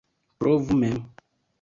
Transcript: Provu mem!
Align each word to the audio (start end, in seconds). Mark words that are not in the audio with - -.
Provu 0.39 0.73
mem! 0.81 0.99